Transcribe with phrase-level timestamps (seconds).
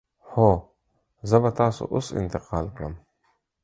[0.33, 0.51] هو،
[1.29, 2.93] زه به تاسو اوس انتقال کړم.